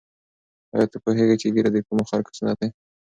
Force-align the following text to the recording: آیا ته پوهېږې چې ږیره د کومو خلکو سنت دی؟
آیا 0.75 0.87
ته 0.91 0.97
پوهېږې 1.03 1.35
چې 1.41 1.47
ږیره 1.53 1.69
د 1.73 1.77
کومو 1.87 2.03
خلکو 2.09 2.31
سنت 2.37 2.57
دی؟ 2.61 2.69